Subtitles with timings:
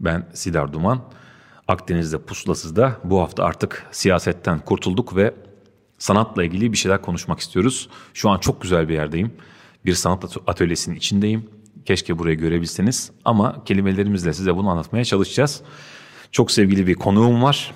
[0.00, 1.00] Ben Sidar Duman.
[1.68, 5.34] Akdeniz'de pusulasızda bu hafta artık siyasetten kurtulduk ve
[5.98, 7.88] sanatla ilgili bir şeyler konuşmak istiyoruz.
[8.14, 9.32] Şu an çok güzel bir yerdeyim.
[9.84, 11.44] Bir sanat atölyesinin içindeyim.
[11.84, 15.62] Keşke burayı görebilseniz ama kelimelerimizle size bunu anlatmaya çalışacağız.
[16.32, 17.74] Çok sevgili bir konuğum var.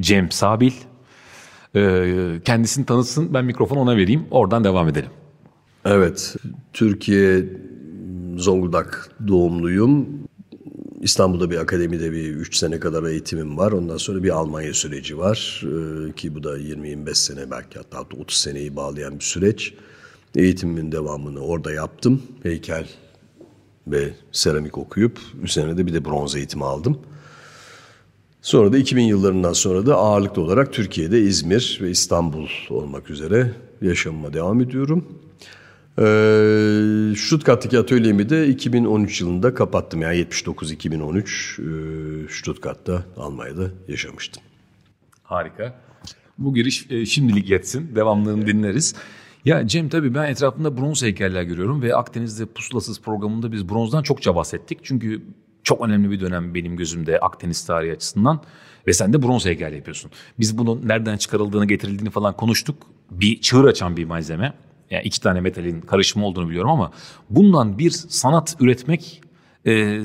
[0.00, 0.72] Cem Sabil.
[1.76, 5.10] Ee, kendisini tanıtsın ben mikrofonu ona vereyim oradan devam edelim.
[5.84, 6.36] Evet
[6.72, 7.44] Türkiye
[8.36, 10.23] Zonguldak doğumluyum.
[11.04, 13.72] İstanbul'da bir akademide bir 3 sene kadar eğitimim var.
[13.72, 15.62] Ondan sonra bir Almanya süreci var.
[15.64, 19.74] Ee, ki bu da 20-25 sene belki hatta 30 seneyi bağlayan bir süreç.
[20.34, 22.22] Eğitimimin devamını orada yaptım.
[22.42, 22.88] Heykel
[23.86, 26.98] ve seramik okuyup üzerine de bir de bronz eğitimi aldım.
[28.42, 33.52] Sonra da 2000 yıllarından sonra da ağırlıklı olarak Türkiye'de İzmir ve İstanbul olmak üzere
[33.82, 35.04] yaşamıma devam ediyorum.
[35.98, 40.02] Ee, Stuttgart'taki atölyemi de 2013 yılında kapattım.
[40.02, 44.42] Yani 79-2013 e, Stuttgart'ta Almanya'da yaşamıştım.
[45.22, 45.80] Harika.
[46.38, 47.94] Bu giriş e, şimdilik yetsin.
[47.94, 48.94] Devamlılığını dinleriz.
[49.44, 54.36] Ya Cem tabii ben etrafında bronz heykeller görüyorum ve Akdeniz'de Pusulasız programında biz bronzdan çokça
[54.36, 54.78] bahsettik.
[54.82, 55.22] Çünkü
[55.62, 58.42] çok önemli bir dönem benim gözümde Akdeniz tarihi açısından
[58.86, 60.10] ve sen de bronz heykel yapıyorsun.
[60.40, 62.76] Biz bunun nereden çıkarıldığını, getirildiğini falan konuştuk.
[63.10, 64.54] Bir çığır açan bir malzeme.
[64.94, 66.92] Yani iki tane metalin karışımı olduğunu biliyorum ama
[67.30, 69.20] bundan bir sanat üretmek
[69.66, 70.00] e,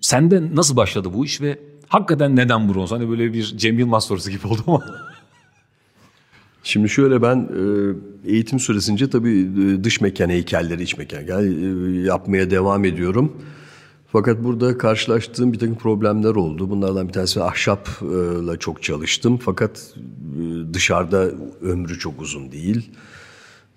[0.00, 2.92] sende nasıl başladı bu iş ve hakikaten neden bronz?
[2.92, 4.84] Hani böyle bir Cem Yılmaz sorusu gibi oldu ama.
[6.62, 12.00] Şimdi şöyle ben e, eğitim süresince tabii e, dış mekan heykelleri, iç mekan yani e,
[12.00, 13.32] yapmaya devam ediyorum.
[14.12, 16.70] Fakat burada karşılaştığım bir takım problemler oldu.
[16.70, 19.38] Bunlardan bir tanesi ahşapla çok çalıştım.
[19.38, 19.94] Fakat
[20.72, 21.30] dışarıda
[21.62, 22.90] ömrü çok uzun değil.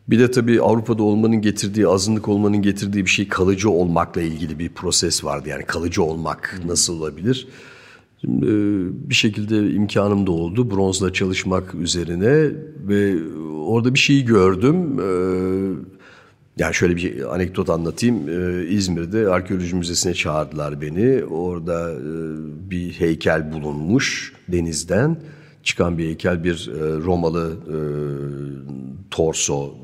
[0.10, 4.70] Bir de tabii Avrupa'da olmanın getirdiği, azınlık olmanın getirdiği bir şey kalıcı olmakla ilgili bir
[4.70, 5.50] proses vardı.
[5.50, 7.48] Yani kalıcı olmak nasıl olabilir?
[8.22, 8.46] Şimdi
[9.10, 12.52] bir şekilde imkanım da oldu bronzla çalışmak üzerine
[12.88, 13.16] ve
[13.66, 15.00] orada bir şeyi gördüm.
[16.58, 18.16] Yani şöyle bir anekdot anlatayım.
[18.78, 21.24] İzmir'de arkeoloji müzesine çağırdılar beni.
[21.26, 21.96] Orada
[22.70, 25.18] bir heykel bulunmuş denizden
[25.68, 26.70] çıkan bir heykel bir
[27.06, 27.58] Romalı
[29.12, 29.76] torso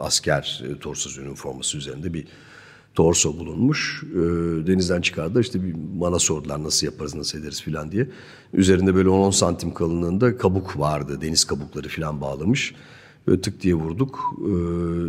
[0.00, 2.26] asker torso üniforması üzerinde bir
[2.94, 4.04] torso bulunmuş.
[4.12, 4.16] E,
[4.66, 8.08] denizden çıkardı işte bir bana sordular nasıl yaparız nasıl ederiz filan diye.
[8.52, 12.74] Üzerinde böyle 10 santim kalınlığında kabuk vardı deniz kabukları filan bağlamış.
[13.26, 14.50] Böyle tık diye vurduk e,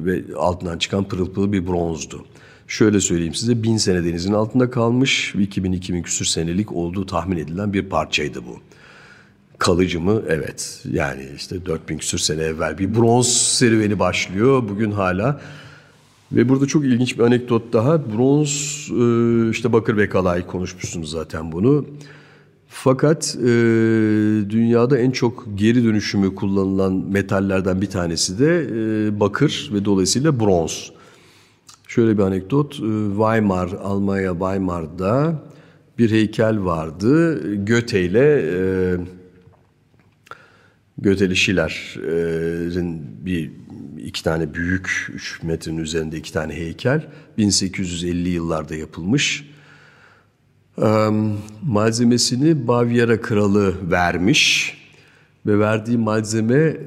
[0.05, 2.25] ve altından çıkan pırıl pırıl bir bronzdu.
[2.67, 7.89] Şöyle söyleyeyim size bin sene denizin altında kalmış 2000-2000 küsür senelik olduğu tahmin edilen bir
[7.89, 8.59] parçaydı bu.
[9.59, 10.21] Kalıcı mı?
[10.27, 10.81] Evet.
[10.91, 14.63] Yani işte 4000 küsür sene evvel bir bronz serüveni başlıyor.
[14.69, 15.41] Bugün hala
[16.31, 18.05] ve burada çok ilginç bir anekdot daha.
[18.13, 21.85] Bronz, e, işte Bakır ve Kalay konuşmuşsunuz zaten bunu.
[22.67, 23.47] Fakat e,
[24.49, 30.91] dünyada en çok geri dönüşümü kullanılan metallerden bir tanesi de e, bakır ve dolayısıyla bronz.
[31.87, 32.71] Şöyle bir anekdot.
[33.09, 35.43] Weimar, Almanya Weimar'da
[35.97, 37.41] bir heykel vardı.
[37.65, 38.97] Göte ile e,
[40.97, 43.51] Göteli Schiller'in bir
[43.97, 47.07] iki tane büyük, üç metrenin üzerinde iki tane heykel.
[47.37, 49.49] 1850 yıllarda yapılmış.
[51.61, 54.73] malzemesini Bavyera kralı vermiş
[55.45, 56.77] ve verdiği malzeme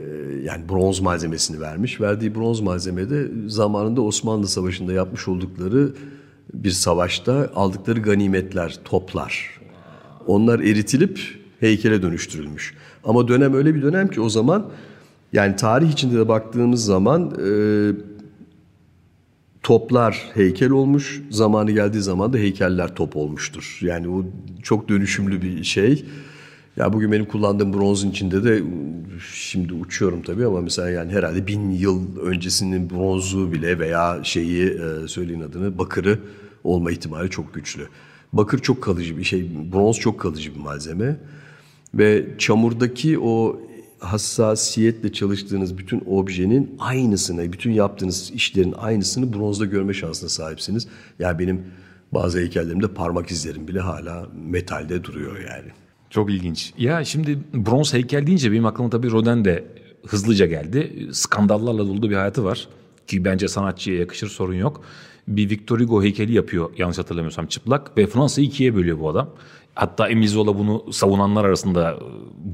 [0.44, 2.00] yani bronz malzemesini vermiş.
[2.00, 5.92] Verdiği bronz malzemede zamanında Osmanlı Savaşı'nda yapmış oldukları
[6.54, 9.60] bir savaşta aldıkları ganimetler, toplar.
[10.26, 11.20] Onlar eritilip
[11.60, 12.74] heykele dönüştürülmüş.
[13.08, 14.66] Ama dönem öyle bir dönem ki o zaman
[15.32, 17.50] yani tarih içinde de baktığımız zaman e,
[19.62, 21.22] toplar heykel olmuş.
[21.30, 23.78] Zamanı geldiği zaman da heykeller top olmuştur.
[23.82, 24.24] Yani o
[24.62, 26.04] çok dönüşümlü bir şey.
[26.76, 28.62] Ya bugün benim kullandığım bronzun içinde de
[29.34, 35.08] şimdi uçuyorum tabii ama mesela yani herhalde bin yıl öncesinin bronzu bile veya şeyi e,
[35.08, 36.18] söyleyin adını bakırı
[36.64, 37.88] olma ihtimali çok güçlü.
[38.32, 41.16] Bakır çok kalıcı bir şey, bronz çok kalıcı bir malzeme.
[41.94, 43.60] Ve çamurdaki o
[43.98, 50.88] hassasiyetle çalıştığınız bütün objenin aynısını, bütün yaptığınız işlerin aynısını bronzda görme şansına sahipsiniz.
[51.18, 51.64] Yani benim
[52.12, 55.68] Bazı heykellerimde parmak izlerim bile hala metalde duruyor yani.
[56.10, 56.72] Çok ilginç.
[56.78, 59.64] Ya şimdi bronz heykel deyince benim aklıma tabii Rodin de
[60.06, 61.08] hızlıca geldi.
[61.12, 62.68] Skandallarla dolu bir hayatı var.
[63.08, 64.80] Ki bence sanatçıya yakışır sorun yok.
[65.28, 67.96] Bir Victor Hugo heykeli yapıyor yanlış hatırlamıyorsam çıplak.
[67.96, 69.30] Ve Fransa'yı ikiye bölüyor bu adam.
[69.74, 71.96] Hatta Emile Zola bunu savunanlar arasında e,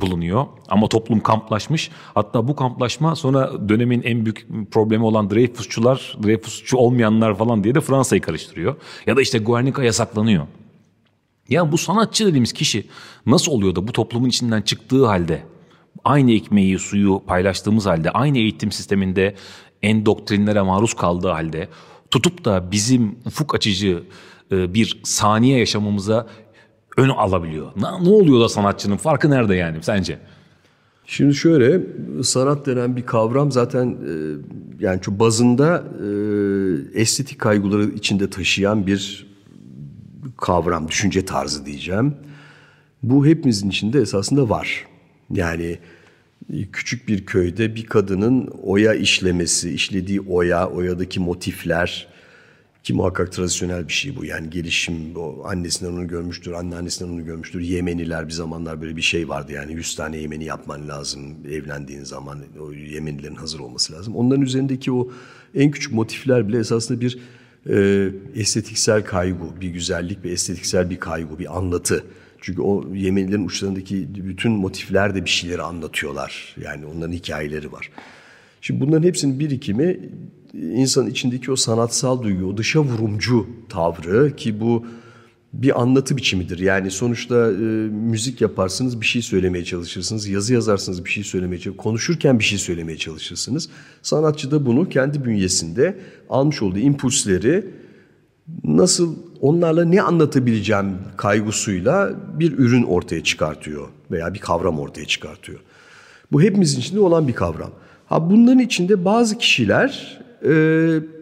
[0.01, 0.47] bulunuyor.
[0.69, 1.91] Ama toplum kamplaşmış.
[2.15, 7.81] Hatta bu kamplaşma sonra dönemin en büyük problemi olan Dreyfusçular, Dreyfusçu olmayanlar falan diye de
[7.81, 8.77] Fransa'yı karıştırıyor.
[9.07, 10.47] Ya da işte Guernica yasaklanıyor.
[11.49, 12.87] Ya bu sanatçı dediğimiz kişi
[13.27, 15.43] nasıl oluyor da bu toplumun içinden çıktığı halde
[16.05, 19.35] aynı ekmeği, suyu paylaştığımız halde aynı eğitim sisteminde
[19.85, 21.69] endoktrinlere maruz kaldığı halde
[22.11, 24.03] tutup da bizim ufuk açıcı
[24.53, 26.27] e, bir saniye yaşamımıza
[26.97, 27.73] ön alabiliyor.
[27.77, 30.19] Ne, ne oluyor da sanatçının farkı nerede yani sence?
[31.07, 31.81] Şimdi şöyle
[32.23, 34.13] sanat denen bir kavram zaten e,
[34.81, 35.85] yani şu bazında
[36.95, 39.27] e, estetik kaygıları içinde taşıyan bir
[40.37, 42.15] kavram, düşünce tarzı diyeceğim.
[43.03, 44.87] Bu hepimizin içinde esasında var.
[45.31, 45.79] Yani
[46.73, 52.15] küçük bir köyde bir kadının oya işlemesi, işlediği oya, oyadaki motifler
[52.85, 54.25] ki muhakkak tradisyonel bir şey bu.
[54.25, 57.61] Yani gelişim, o annesinden onu görmüştür, anneannesinden onu görmüştür.
[57.61, 61.21] Yemeniler bir zamanlar böyle bir şey vardı yani 100 tane Yemeni yapman lazım
[61.51, 62.39] evlendiğin zaman.
[62.61, 64.17] O Yemenilerin hazır olması lazım.
[64.17, 65.11] Onların üzerindeki o
[65.55, 67.19] en küçük motifler bile esasında bir
[67.71, 72.05] e, estetiksel kaygı, bir güzellik ve estetiksel bir kaygı, bir anlatı.
[72.45, 76.57] Çünkü o Yemenilerin uçlarındaki bütün motifler de bir şeyleri anlatıyorlar.
[76.65, 77.91] Yani onların hikayeleri var.
[78.61, 80.01] Şimdi bunların hepsinin birikimi
[80.55, 84.87] insanın içindeki o sanatsal duygu, o dışa vurumcu tavrı ki bu
[85.53, 86.59] bir anlatı biçimidir.
[86.59, 90.29] Yani sonuçta e, müzik yaparsınız, bir şey söylemeye çalışırsınız.
[90.29, 91.85] Yazı yazarsınız, bir şey söylemeye çalışırsınız.
[91.85, 93.69] Konuşurken bir şey söylemeye çalışırsınız.
[94.03, 95.99] Sanatçı da bunu kendi bünyesinde
[96.31, 97.65] almış olduğu impulsleri
[98.65, 105.59] nasıl onlarla ne anlatabileceğim kaygısıyla bir ürün ortaya çıkartıyor veya bir kavram ortaya çıkartıyor.
[106.33, 107.71] Bu hepimizin içinde olan bir kavram.
[108.07, 110.51] Ha bunların içinde bazı kişiler e,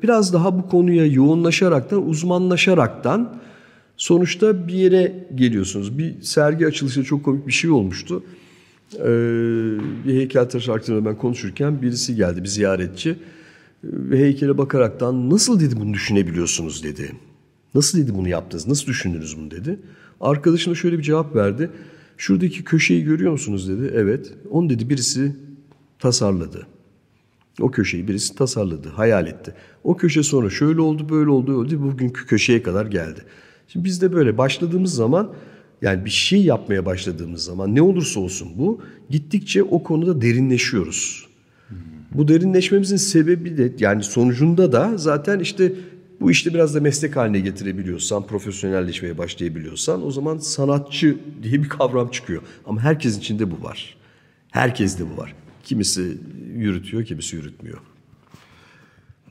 [0.02, 3.42] biraz daha bu konuya yoğunlaşaraktan, uzmanlaşaraktan
[3.96, 5.98] sonuçta bir yere geliyorsunuz.
[5.98, 8.22] Bir sergi açılışında çok komik bir şey olmuştu.
[8.94, 9.04] Ee,
[10.06, 13.16] bir heykeltıraş hakkında ben konuşurken birisi geldi, bir ziyaretçi.
[13.84, 17.12] Ve heykele bakaraktan nasıl dedi bunu düşünebiliyorsunuz dedi.
[17.74, 19.78] Nasıl dedi bunu yaptınız, nasıl düşündünüz bunu dedi.
[20.20, 21.70] Arkadaşına şöyle bir cevap verdi.
[22.16, 23.90] Şuradaki köşeyi görüyor musunuz dedi.
[23.94, 24.34] Evet.
[24.50, 25.36] Onu dedi birisi
[25.98, 26.66] tasarladı.
[27.60, 29.54] O köşeyi birisi tasarladı, hayal etti.
[29.84, 33.20] O köşe sonra şöyle oldu, böyle oldu, öyle bugünkü köşeye kadar geldi.
[33.68, 35.32] Şimdi biz de böyle başladığımız zaman
[35.82, 38.80] yani bir şey yapmaya başladığımız zaman ne olursa olsun bu
[39.10, 41.31] gittikçe o konuda derinleşiyoruz.
[42.14, 45.72] Bu derinleşmemizin sebebi de yani sonucunda da zaten işte
[46.20, 52.10] bu işte biraz da meslek haline getirebiliyorsan, profesyonelleşmeye başlayabiliyorsan o zaman sanatçı diye bir kavram
[52.10, 52.42] çıkıyor.
[52.66, 53.96] Ama herkesin içinde bu var.
[54.50, 55.34] Herkeste bu var.
[55.64, 56.18] Kimisi
[56.54, 57.78] yürütüyor, kimisi yürütmüyor.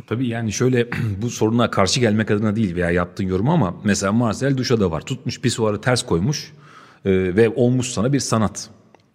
[0.08, 0.90] Tabii yani şöyle
[1.22, 5.02] bu soruna karşı gelmek adına değil veya yaptığın yorum ama mesela Marcel da var.
[5.02, 6.54] Tutmuş pisuarı ters koymuş
[7.06, 8.70] e, ve olmuş sana bir sanat.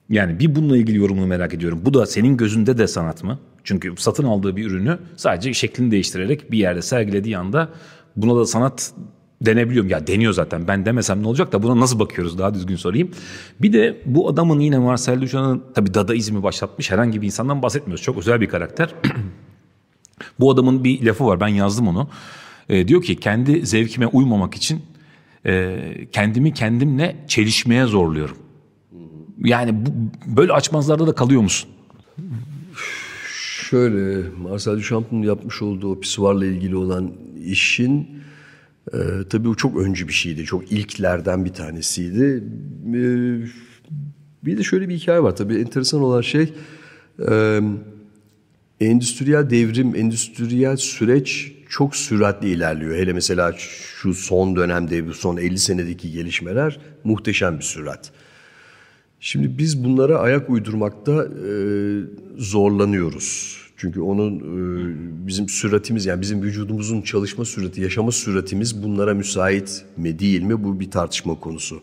[0.08, 1.80] Yani bir bununla ilgili yorumunu merak ediyorum.
[1.84, 3.38] Bu da senin gözünde de sanat mı?
[3.66, 7.68] Çünkü satın aldığı bir ürünü sadece şeklini değiştirerek bir yerde sergilediği anda
[8.16, 8.92] buna da sanat
[9.40, 9.90] denebiliyorum.
[9.90, 13.10] Ya deniyor zaten ben demesem ne olacak da buna nasıl bakıyoruz daha düzgün sorayım.
[13.62, 18.04] Bir de bu adamın yine Marcel Duchamp'ın tabii dadaizmi başlatmış herhangi bir insandan bahsetmiyoruz.
[18.04, 18.94] Çok özel bir karakter.
[20.40, 22.08] bu adamın bir lafı var ben yazdım onu.
[22.68, 24.82] E, diyor ki kendi zevkime uymamak için
[25.46, 25.78] e,
[26.12, 28.36] kendimi kendimle çelişmeye zorluyorum.
[29.44, 29.90] Yani bu,
[30.36, 31.70] böyle açmazlarda da kalıyor musun?
[33.70, 37.12] Şöyle Marcel Duchamp'ın yapmış olduğu o pisuarla ilgili olan
[37.44, 38.08] işin
[38.92, 38.98] e,
[39.30, 40.44] tabii o çok öncü bir şeydi.
[40.44, 42.44] Çok ilklerden bir tanesiydi.
[42.88, 43.00] E,
[44.44, 46.52] bir de şöyle bir hikaye var tabii enteresan olan şey
[47.28, 47.60] e,
[48.80, 52.96] endüstriyel devrim, endüstriyel süreç çok süratli ilerliyor.
[52.96, 58.12] Hele mesela şu son dönemde, bu son 50 senedeki gelişmeler muhteşem bir sürat.
[59.26, 61.52] Şimdi biz bunlara ayak uydurmakta e,
[62.36, 63.58] zorlanıyoruz.
[63.76, 70.18] Çünkü onun e, bizim süratimiz yani bizim vücudumuzun çalışma sürati, yaşama süratimiz bunlara müsait mi
[70.18, 71.80] değil mi bu bir tartışma konusu.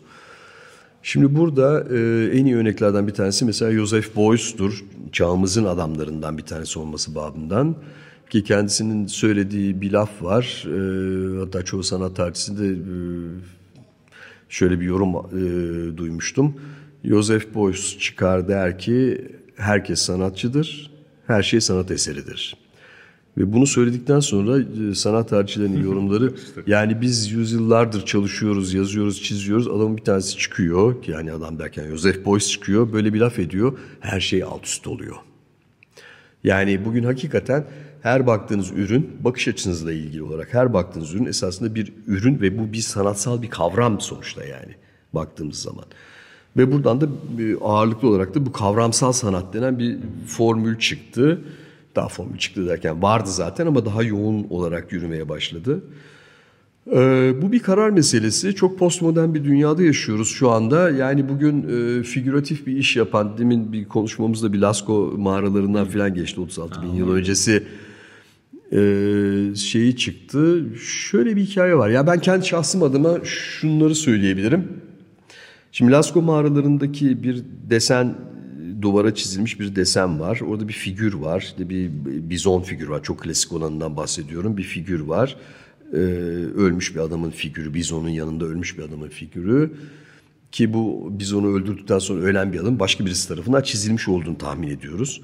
[1.02, 4.84] Şimdi burada e, en iyi örneklerden bir tanesi mesela Joseph Beuys'tur.
[5.12, 7.76] Çağımızın adamlarından bir tanesi olması babından.
[8.30, 10.64] Ki kendisinin söylediği bir laf var.
[11.40, 12.96] Hatta çoğu sanat tarihçisinde e,
[14.48, 15.12] şöyle bir yorum
[15.96, 16.54] duymuştum.
[17.04, 20.90] Joseph Beuys çıkar der ki herkes sanatçıdır,
[21.26, 22.56] her şey sanat eseridir.
[23.38, 26.34] Ve bunu söyledikten sonra e, sanat tarihçilerinin yorumları
[26.66, 29.68] yani biz yüzyıllardır çalışıyoruz, yazıyoruz, çiziyoruz.
[29.68, 30.96] Adamın bir tanesi çıkıyor.
[31.06, 32.92] Yani adam derken Joseph Beuys çıkıyor.
[32.92, 33.78] Böyle bir laf ediyor.
[34.00, 35.16] Her şey alt üst oluyor.
[36.44, 37.64] Yani bugün hakikaten
[38.02, 42.72] her baktığınız ürün bakış açınızla ilgili olarak her baktığınız ürün esasında bir ürün ve bu
[42.72, 44.74] bir sanatsal bir kavram sonuçta yani
[45.12, 45.84] baktığımız zaman.
[46.56, 47.06] Ve buradan da
[47.42, 51.40] e, ağırlıklı olarak da bu kavramsal sanat denen bir formül çıktı.
[51.96, 55.82] Daha formül çıktı derken vardı zaten ama daha yoğun olarak yürümeye başladı.
[56.92, 58.54] Ee, bu bir karar meselesi.
[58.54, 60.90] Çok postmodern bir dünyada yaşıyoruz şu anda.
[60.90, 66.40] Yani bugün e, figüratif bir iş yapan, demin bir konuşmamızda bir Lascaux mağaralarından falan geçti
[66.40, 67.62] 36 bin yıl öncesi
[68.72, 68.78] e,
[69.56, 70.66] şeyi çıktı.
[70.80, 71.88] Şöyle bir hikaye var.
[71.88, 74.83] Ya ben kendi şahsım adıma şunları söyleyebilirim.
[75.74, 78.14] Şimdi Lascaux mağaralarındaki bir desen
[78.82, 80.40] duvara çizilmiş bir desen var.
[80.40, 81.40] Orada bir figür var.
[81.40, 83.02] İşte bir bizon figür var.
[83.02, 84.56] Çok klasik olanından bahsediyorum.
[84.56, 85.36] Bir figür var.
[85.92, 85.96] Ee,
[86.56, 87.74] ölmüş bir adamın figürü.
[87.74, 89.72] Bizonun yanında ölmüş bir adamın figürü.
[90.52, 95.20] Ki bu bizonu öldürdükten sonra ölen bir adam başka birisi tarafından çizilmiş olduğunu tahmin ediyoruz.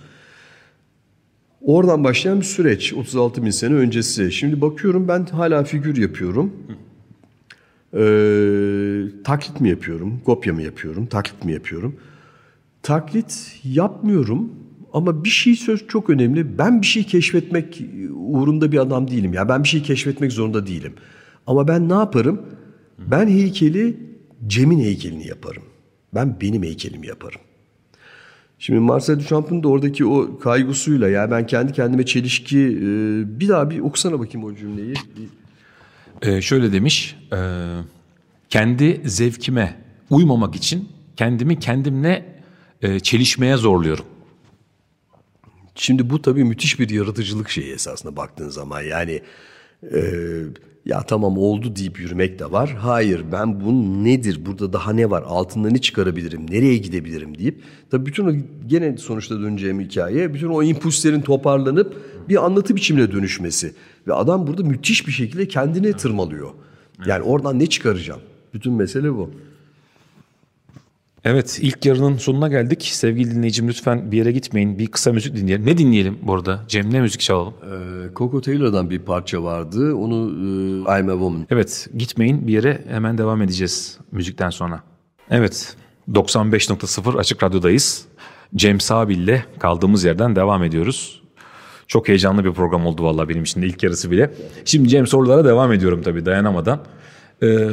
[1.60, 4.32] Oradan başlayan bir süreç 36 bin sene öncesi.
[4.32, 6.52] Şimdi bakıyorum ben hala figür yapıyorum.
[7.94, 11.96] Ee, taklit mi yapıyorum, kopya mı yapıyorum, taklit mi yapıyorum?
[12.82, 14.52] Taklit yapmıyorum
[14.92, 16.58] ama bir şey söz çok önemli.
[16.58, 17.82] Ben bir şey keşfetmek
[18.14, 19.32] uğrunda bir adam değilim.
[19.32, 20.92] Ya ben bir şey keşfetmek zorunda değilim.
[21.46, 22.42] Ama ben ne yaparım?
[22.98, 23.96] Ben heykeli
[24.46, 25.62] Cem'in heykelini yaparım.
[26.14, 27.40] Ben benim heykelimi yaparım.
[28.58, 32.80] Şimdi Marcel Duchamp'ın da oradaki o kaygısıyla ya ben kendi kendime çelişki e,
[33.40, 34.94] bir daha bir okusana bakayım o cümleyi.
[36.22, 37.38] Ee, şöyle demiş, e,
[38.50, 39.76] kendi zevkime
[40.10, 42.42] uymamak için kendimi kendimle
[42.82, 44.04] e, çelişmeye zorluyorum.
[45.74, 48.82] Şimdi bu tabii müthiş bir yaratıcılık şeyi esasında baktığın zaman.
[48.82, 49.22] Yani
[49.92, 50.00] e,
[50.86, 52.76] ya tamam oldu deyip yürümek de var.
[52.78, 53.72] Hayır ben bu
[54.04, 57.62] nedir, burada daha ne var, altında ne çıkarabilirim, nereye gidebilirim deyip.
[57.90, 58.32] Tabii bütün o
[58.66, 61.96] gene sonuçta döneceğim hikaye, bütün o impulslerin toparlanıp
[62.28, 63.74] bir anlatı biçimine dönüşmesi.
[64.06, 66.50] Ve adam burada müthiş bir şekilde kendine tırmalıyor.
[67.06, 68.20] Yani oradan ne çıkaracağım?
[68.54, 69.30] Bütün mesele bu.
[71.24, 72.82] Evet ilk yarının sonuna geldik.
[72.82, 74.78] Sevgili dinleyicim lütfen bir yere gitmeyin.
[74.78, 75.66] Bir kısa müzik dinleyelim.
[75.66, 76.64] Ne dinleyelim bu arada?
[76.68, 77.54] Cem ne müzik çalalım?
[77.62, 79.94] Ee, Coco Taylor'dan bir parça vardı.
[79.94, 81.46] Onu e, I'm a Woman.
[81.50, 84.82] Evet gitmeyin bir yere hemen devam edeceğiz müzikten sonra.
[85.30, 85.76] Evet
[86.12, 88.04] 95.0 Açık Radyo'dayız.
[88.56, 91.22] Cem Sabil ile kaldığımız yerden devam ediyoruz.
[91.86, 94.30] Çok heyecanlı bir program oldu vallahi benim için de ilk yarısı bile.
[94.64, 96.80] Şimdi Cem sorulara devam ediyorum tabii dayanamadan.
[97.42, 97.68] Ee,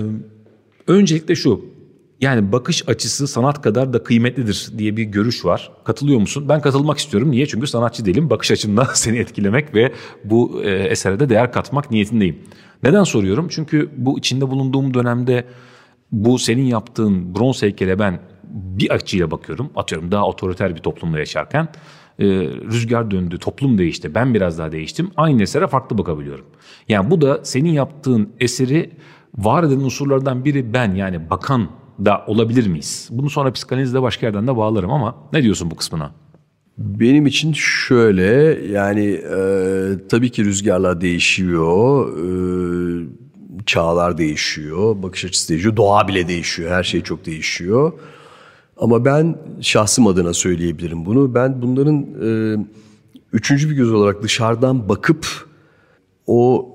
[0.88, 1.77] öncelikle şu
[2.22, 5.72] yani bakış açısı sanat kadar da kıymetlidir diye bir görüş var.
[5.84, 6.50] Katılıyor musun?
[6.50, 7.32] Ben katılmak istiyorum.
[7.32, 7.46] Niye?
[7.46, 8.30] Çünkü sanatçı değilim.
[8.30, 9.94] Bakış açımdan seni etkilemek ve
[10.24, 12.40] bu e, esere de değer katmak niyetindeyim.
[12.84, 13.48] Neden soruyorum?
[13.50, 15.46] Çünkü bu içinde bulunduğum dönemde
[16.12, 18.20] bu senin yaptığın bronz heykele ben
[18.54, 19.70] bir açıyla bakıyorum.
[19.76, 21.68] Atıyorum daha otoriter bir toplumda yaşarken
[22.20, 25.12] e, rüzgar döndü, toplum değişti, ben biraz daha değiştim.
[25.18, 26.46] Aynı esere farklı bakabiliyorum.
[26.90, 28.92] Yani bu da senin yaptığın eseri
[29.38, 31.70] var eden unsurlardan biri ben yani bakan
[32.06, 33.10] da olabilir miyiz?
[33.12, 36.12] Bunu sonra psikanalizde başka yerden de bağlarım ama ne diyorsun bu kısmına?
[36.78, 38.24] Benim için şöyle
[38.72, 39.40] yani e,
[40.10, 42.28] tabii ki rüzgarlar değişiyor, e,
[43.66, 47.94] çağlar değişiyor, bakış açısı değişiyor, doğa bile değişiyor, her şey çok değişiyor.
[48.78, 51.36] Ama ben şahsım adına söyleyebilirim bunu.
[51.36, 52.58] Ben bunların e,
[53.34, 55.28] üçüncü bir göz olarak dışarıdan bakıp
[56.28, 56.70] o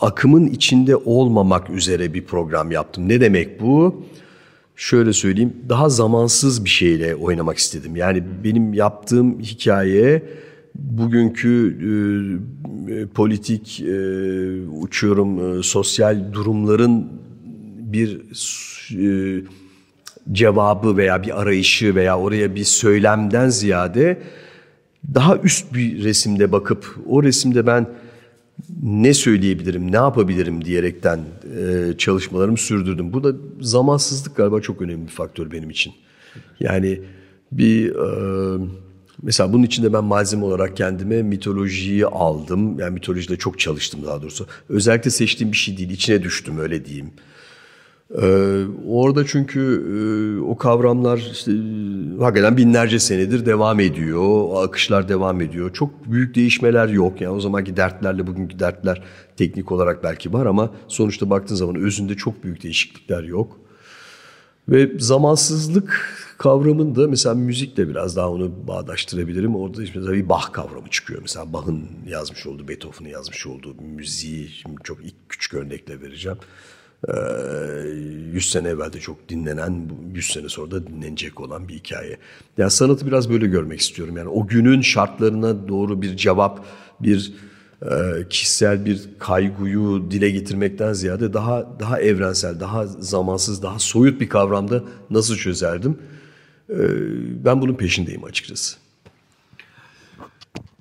[0.00, 3.08] akımın içinde olmamak üzere bir program yaptım.
[3.08, 4.04] Ne demek bu?
[4.76, 7.96] Şöyle söyleyeyim, daha zamansız bir şeyle oynamak istedim.
[7.96, 10.22] Yani benim yaptığım hikaye
[10.74, 11.76] bugünkü
[12.88, 13.94] e, politik e,
[14.66, 17.08] uçuyorum e, sosyal durumların
[17.78, 18.20] bir
[18.90, 19.42] e,
[20.32, 24.18] cevabı veya bir arayışı veya oraya bir söylemden ziyade
[25.14, 27.86] daha üst bir resimde bakıp o resimde ben
[28.82, 31.20] ne söyleyebilirim, ne yapabilirim diyerekten
[31.58, 33.12] e, çalışmalarımı sürdürdüm.
[33.12, 35.92] Bu da zamansızlık galiba çok önemli bir faktör benim için.
[36.60, 37.00] Yani
[37.52, 38.66] bir e,
[39.22, 42.78] mesela bunun içinde ben malzeme olarak kendime mitolojiyi aldım.
[42.78, 44.46] Yani mitolojide çok çalıştım daha doğrusu.
[44.68, 47.10] Özellikle seçtiğim bir şey değil, içine düştüm öyle diyeyim.
[48.18, 51.52] Ee, orada çünkü e, o kavramlar işte
[52.18, 54.64] hakikaten binlerce senedir devam ediyor.
[54.64, 55.72] Akışlar devam ediyor.
[55.72, 57.20] Çok büyük değişmeler yok.
[57.20, 59.02] Yani o zamanki dertlerle bugünkü dertler
[59.36, 63.56] teknik olarak belki var ama sonuçta baktığın zaman özünde çok büyük değişiklikler yok.
[64.68, 69.56] Ve zamansızlık kavramında mesela müzikle biraz daha onu bağdaştırabilirim.
[69.56, 71.20] Orada işte mesela bir Bach kavramı çıkıyor.
[71.22, 74.98] Mesela Bach'ın yazmış olduğu, Beethoven'ın yazmış olduğu müziği şimdi çok
[75.28, 76.38] küçük örnekle vereceğim.
[77.08, 77.12] Ee,
[78.32, 82.18] 100 sene evvel de çok dinlenen, 100 sene sonra da dinlenecek olan bir hikaye.
[82.58, 84.16] Yani sanatı biraz böyle görmek istiyorum.
[84.16, 86.66] Yani o günün şartlarına doğru bir cevap,
[87.00, 87.32] bir
[87.82, 87.88] e,
[88.30, 94.84] kişisel bir kaygıyı dile getirmekten ziyade daha daha evrensel, daha zamansız, daha soyut bir kavramda
[95.10, 95.98] nasıl çözerdim?
[96.70, 96.78] E,
[97.44, 98.76] ben bunun peşindeyim açıkçası.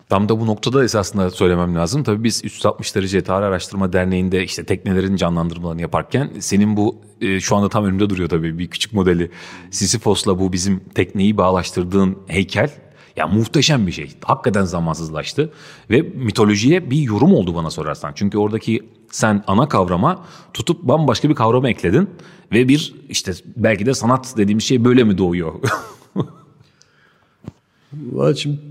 [0.10, 2.04] Tam da bu noktada esasında söylemem lazım.
[2.04, 7.56] Tabii biz 360 derece tarih araştırma derneğinde işte teknelerin canlandırmalarını yaparken senin bu e, şu
[7.56, 9.32] anda tam önümde duruyor tabii bir küçük modeli.
[9.72, 12.72] Sisyphos'la bu bizim tekneyi bağlaştırdığın heykel
[13.16, 14.12] ya muhteşem bir şey.
[14.24, 15.54] Hakikaten zamansızlaştı
[15.90, 18.12] ve mitolojiye bir yorum oldu bana sorarsan.
[18.16, 22.10] Çünkü oradaki sen ana kavrama tutup bambaşka bir kavramı ekledin
[22.52, 25.54] ve bir işte belki de sanat dediğimiz şey böyle mi doğuyor?
[27.94, 28.69] Valla şimdi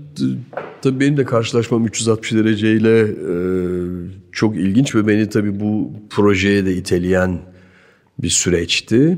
[0.81, 3.33] tabii benim de karşılaşmam 360 dereceyle e,
[4.31, 7.39] çok ilginç ve beni tabii bu projeye de iteleyen
[8.19, 9.17] bir süreçti.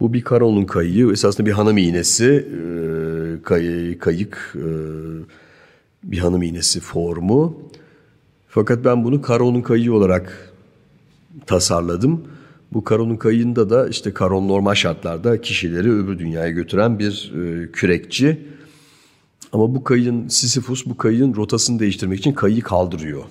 [0.00, 4.68] Bu bir Karon'un kayığı, esasında bir hanım iğnesi, e, kay, kayık, e,
[6.04, 7.58] bir hanım iğnesi formu.
[8.48, 10.52] Fakat ben bunu Karon'un kayığı olarak
[11.46, 12.24] tasarladım.
[12.72, 18.38] Bu Karon'un kayığında da işte Karon normal şartlarda kişileri öbür dünyaya götüren bir e, kürekçi.
[19.54, 23.24] Ama bu kayığın Sisyphus bu kayığın rotasını değiştirmek için kayığı kaldırıyor.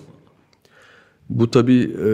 [1.29, 2.09] Bu tabi e,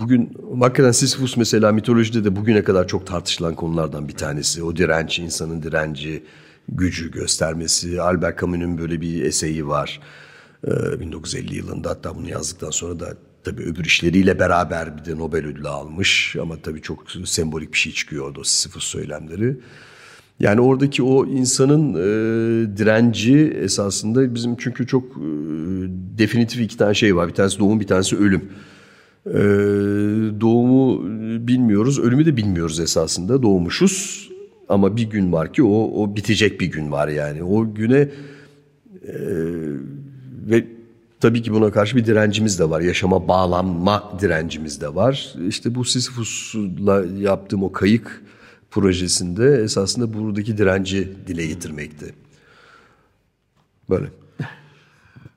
[0.00, 4.62] bugün hakikaten Sisyphus mesela mitolojide de bugüne kadar çok tartışılan konulardan bir tanesi.
[4.62, 6.22] O direnç, insanın direnci,
[6.68, 8.02] gücü göstermesi.
[8.02, 10.00] Albert Camus'un böyle bir eseyi var.
[10.66, 15.46] E, 1950 yılında hatta bunu yazdıktan sonra da tabi öbür işleriyle beraber bir de Nobel
[15.46, 16.36] ödülü almış.
[16.40, 19.56] Ama tabi çok sembolik bir şey çıkıyor orada Sisyphus söylemleri.
[20.40, 25.28] Yani oradaki o insanın e, direnci esasında bizim çünkü çok e,
[26.18, 27.28] definitif iki tane şey var.
[27.28, 28.42] Bir tanesi doğum, bir tanesi ölüm.
[29.26, 29.40] E,
[30.40, 31.02] doğumu
[31.48, 33.42] bilmiyoruz, ölümü de bilmiyoruz esasında.
[33.42, 34.30] Doğmuşuz
[34.68, 37.42] ama bir gün var ki o, o bitecek bir gün var yani.
[37.42, 38.08] O güne
[39.02, 39.14] e,
[40.50, 40.64] ve
[41.20, 42.80] tabii ki buna karşı bir direncimiz de var.
[42.80, 45.34] Yaşama bağlanma direncimiz de var.
[45.48, 48.22] İşte bu Sisyphus'la yaptığım o kayık
[48.74, 52.14] projesinde esasında buradaki direnci dile getirmekti.
[53.90, 54.06] Böyle.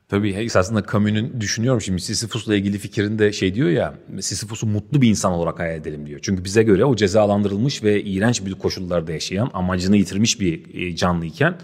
[0.10, 5.32] Tabii esasında Camus'un düşünüyorum şimdi Sisyphus'la ilgili fikrinde şey diyor ya Sisyphus'u mutlu bir insan
[5.32, 6.20] olarak hayal edelim diyor.
[6.24, 11.56] Çünkü bize göre o cezalandırılmış ve iğrenç bir koşullarda yaşayan amacını yitirmiş bir e, canlıyken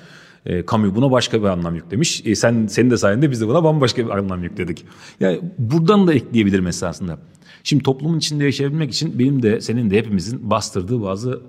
[0.46, 2.22] e, Camus buna başka bir anlam yüklemiş.
[2.26, 4.86] E, sen senin de sayende biz de buna bambaşka bir anlam yükledik.
[5.20, 7.18] Yani buradan da ekleyebilirim esasında.
[7.64, 11.42] Şimdi toplumun içinde yaşayabilmek için benim de senin de hepimizin bastırdığı bazı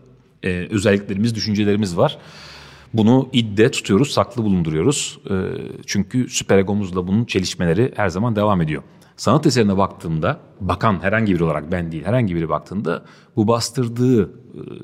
[0.44, 2.18] e, özelliklerimiz, düşüncelerimiz var.
[2.94, 5.18] Bunu idde tutuyoruz, saklı bulunduruyoruz.
[5.30, 5.34] E,
[5.86, 8.82] çünkü süperegomuzla bunun çelişmeleri her zaman devam ediyor.
[9.16, 13.04] Sanat eserine baktığımda, bakan herhangi biri olarak ben değil, herhangi biri baktığında
[13.36, 14.28] bu bastırdığı e,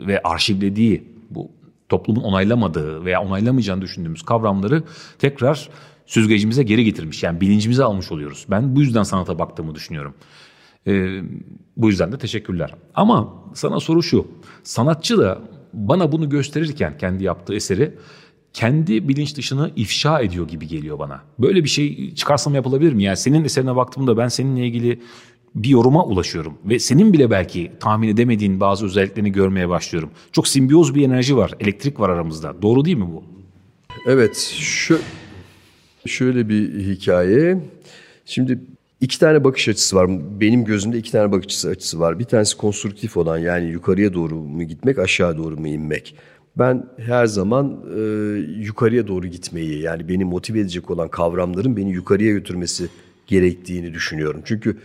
[0.06, 1.50] ve arşivlediği, bu
[1.88, 4.82] toplumun onaylamadığı veya onaylamayacağını düşündüğümüz kavramları
[5.18, 5.68] tekrar
[6.06, 7.22] süzgecimize geri getirmiş.
[7.22, 8.46] Yani bilincimize almış oluyoruz.
[8.50, 10.14] Ben bu yüzden sanata baktığımı düşünüyorum.
[10.86, 11.22] E,
[11.76, 12.74] bu yüzden de teşekkürler.
[12.94, 14.26] Ama sana soru şu.
[14.64, 15.38] Sanatçı da
[15.72, 17.94] bana bunu gösterirken kendi yaptığı eseri
[18.52, 21.22] kendi bilinç dışını ifşa ediyor gibi geliyor bana.
[21.38, 23.02] Böyle bir şey çıkarsam yapılabilir mi?
[23.02, 25.00] Yani senin eserine baktığımda ben seninle ilgili
[25.54, 30.10] bir yoruma ulaşıyorum ve senin bile belki tahmin edemediğin bazı özelliklerini görmeye başlıyorum.
[30.32, 32.62] Çok simbiyoz bir enerji var, elektrik var aramızda.
[32.62, 33.24] Doğru değil mi bu?
[34.06, 34.98] Evet, şu
[36.06, 37.60] şöyle bir hikaye.
[38.24, 38.60] Şimdi
[39.00, 40.10] İki tane bakış açısı var.
[40.40, 42.18] Benim gözümde iki tane bakış açısı var.
[42.18, 46.14] Bir tanesi konstruktif olan yani yukarıya doğru mu gitmek, aşağı doğru mu inmek.
[46.58, 48.00] Ben her zaman e,
[48.66, 52.88] yukarıya doğru gitmeyi yani beni motive edecek olan kavramların beni yukarıya götürmesi
[53.26, 54.42] gerektiğini düşünüyorum.
[54.44, 54.76] Çünkü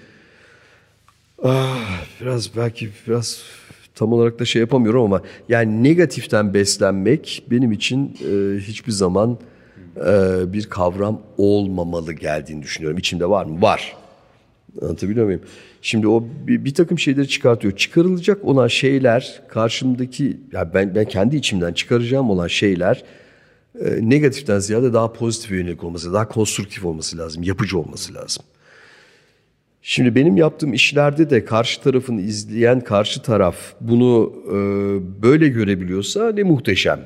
[1.44, 3.44] ah, biraz belki biraz
[3.96, 9.38] tam olarak da şey yapamıyorum ama yani negatiften beslenmek benim için e, hiçbir zaman
[9.98, 12.98] e, bir kavram olmamalı geldiğini düşünüyorum.
[12.98, 13.62] İçimde var mı?
[13.62, 14.05] Var.
[14.82, 15.42] Anlatabiliyor muyum?
[15.82, 17.76] Şimdi o bir, bir takım şeyleri çıkartıyor.
[17.76, 23.04] Çıkarılacak olan şeyler karşımdaki ya ben ben kendi içimden çıkaracağım olan şeyler
[23.80, 28.46] e, negatiften ziyade daha pozitif yönelik olması, daha konstruktif olması lazım, yapıcı olması lazım.
[29.82, 34.54] Şimdi benim yaptığım işlerde de karşı tarafını izleyen karşı taraf bunu e,
[35.22, 37.00] böyle görebiliyorsa ne muhteşem.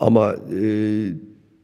[0.00, 0.68] Ama e,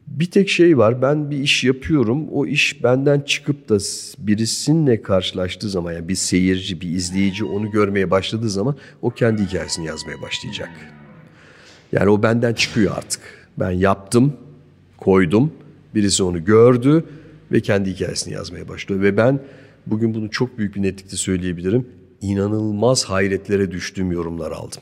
[0.09, 1.01] Bir tek şey var.
[1.01, 2.29] Ben bir iş yapıyorum.
[2.31, 3.77] O iş benden çıkıp da
[4.19, 9.85] birisinle karşılaştığı zaman yani bir seyirci, bir izleyici onu görmeye başladığı zaman o kendi hikayesini
[9.85, 10.69] yazmaya başlayacak.
[11.91, 13.21] Yani o benden çıkıyor artık.
[13.59, 14.33] Ben yaptım,
[14.97, 15.51] koydum.
[15.95, 17.05] Birisi onu gördü
[17.51, 19.01] ve kendi hikayesini yazmaya başlıyor.
[19.01, 19.39] Ve ben
[19.87, 21.87] bugün bunu çok büyük bir netlikle söyleyebilirim.
[22.21, 24.81] İnanılmaz hayretlere düştüğüm yorumlar aldım.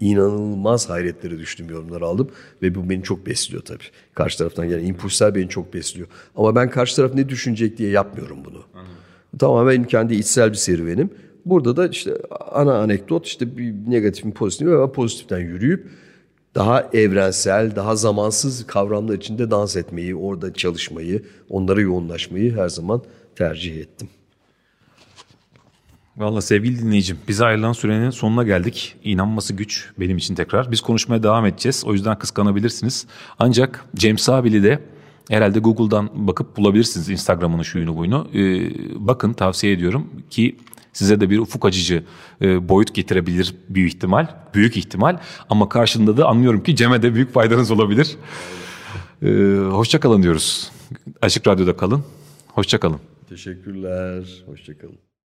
[0.00, 2.30] İnanılmaz hayretlere düştüğüm yorumlar aldım.
[2.62, 3.84] Ve bu beni çok besliyor tabii.
[4.14, 6.08] Karşı taraftan gelen impulslar beni çok besliyor.
[6.36, 8.62] Ama ben karşı taraf ne düşünecek diye yapmıyorum bunu.
[9.38, 11.10] Tamamen benim kendi içsel bir serüvenim.
[11.44, 12.18] Burada da işte
[12.52, 15.88] ana anekdot işte bir negatifin pozitif ve pozitiften yürüyüp
[16.54, 23.02] daha evrensel, daha zamansız kavramlar içinde dans etmeyi, orada çalışmayı, onlara yoğunlaşmayı her zaman
[23.36, 24.08] tercih ettim.
[26.16, 28.96] Valla sevgili dinleyicim bize ayrılan sürenin sonuna geldik.
[29.04, 30.72] İnanması güç benim için tekrar.
[30.72, 31.84] Biz konuşmaya devam edeceğiz.
[31.86, 33.06] O yüzden kıskanabilirsiniz.
[33.38, 34.82] Ancak James Abili de
[35.30, 38.28] herhalde Google'dan bakıp bulabilirsiniz Instagram'ını şuyunu buyunu.
[38.34, 38.70] Ee,
[39.06, 40.56] bakın tavsiye ediyorum ki
[40.92, 42.04] size de bir ufuk açıcı
[42.42, 44.26] e, boyut getirebilir büyük ihtimal.
[44.54, 45.18] Büyük ihtimal
[45.50, 48.16] ama karşında da anlıyorum ki Cem'e de büyük faydanız olabilir.
[49.22, 49.28] Ee,
[49.70, 50.70] hoşça kalın diyoruz.
[51.22, 52.04] Açık Radyo'da kalın.
[52.48, 53.00] Hoşça kalın.
[53.28, 54.24] Teşekkürler.
[54.46, 55.05] Hoşçakalın.